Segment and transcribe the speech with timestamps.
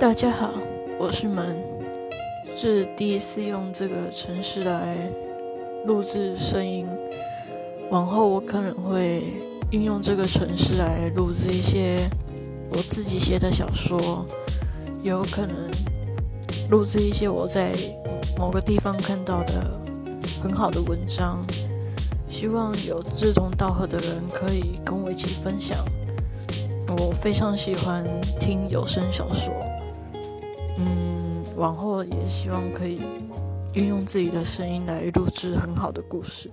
[0.00, 0.54] 大家好，
[0.98, 1.62] 我是门，
[2.56, 4.96] 是第一次用这个城市来
[5.84, 6.88] 录制声音。
[7.90, 9.22] 往后我可能会
[9.70, 12.08] 运用这个城市来录制一些
[12.70, 14.24] 我自己写的小说，
[15.02, 15.54] 有可能
[16.70, 17.74] 录制一些我在
[18.38, 19.52] 某个地方看到的
[20.42, 21.44] 很好的文章。
[22.30, 25.76] 希望有志同道合的人可以跟我一起分享。
[26.88, 28.02] 我非常喜欢
[28.40, 29.52] 听有声小说，
[31.60, 33.02] 往后也希望可以
[33.74, 36.50] 运用自己的声音来录制很好的故事。